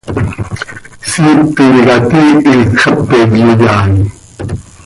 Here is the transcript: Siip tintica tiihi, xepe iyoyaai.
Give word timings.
Siip 1.09 1.39
tintica 1.55 1.95
tiihi, 2.09 2.55
xepe 2.79 3.17
iyoyaai. 3.39 3.95